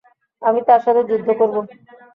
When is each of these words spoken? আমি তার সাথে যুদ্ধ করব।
আমি 0.41 0.59
তার 0.67 0.81
সাথে 0.85 1.01
যুদ্ধ 1.09 1.27
করব। 1.39 1.55